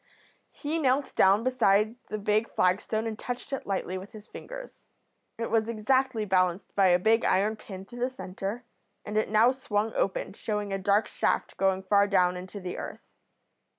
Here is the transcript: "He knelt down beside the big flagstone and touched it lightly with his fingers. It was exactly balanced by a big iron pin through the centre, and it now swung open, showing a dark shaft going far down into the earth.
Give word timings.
"He 0.49 0.79
knelt 0.79 1.13
down 1.15 1.43
beside 1.43 1.95
the 2.09 2.17
big 2.17 2.49
flagstone 2.49 3.05
and 3.05 3.19
touched 3.19 3.53
it 3.53 3.67
lightly 3.67 3.99
with 3.99 4.13
his 4.13 4.25
fingers. 4.25 4.81
It 5.37 5.51
was 5.51 5.67
exactly 5.67 6.25
balanced 6.25 6.75
by 6.75 6.87
a 6.87 6.97
big 6.97 7.23
iron 7.23 7.55
pin 7.55 7.85
through 7.85 8.09
the 8.09 8.09
centre, 8.09 8.63
and 9.05 9.15
it 9.15 9.29
now 9.29 9.51
swung 9.51 9.93
open, 9.93 10.33
showing 10.33 10.73
a 10.73 10.79
dark 10.79 11.05
shaft 11.07 11.55
going 11.55 11.83
far 11.83 12.07
down 12.07 12.35
into 12.35 12.59
the 12.59 12.77
earth. 12.79 13.05